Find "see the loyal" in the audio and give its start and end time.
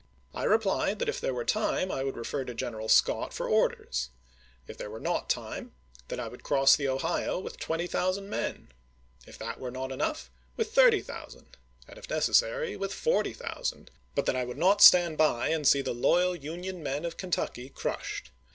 15.67-16.35